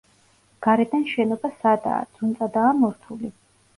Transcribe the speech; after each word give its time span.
გარედან 0.67 1.03
შენობა 1.11 1.53
სადაა, 1.59 2.01
ძუნწადაა 2.17 2.73
მორთული. 2.85 3.35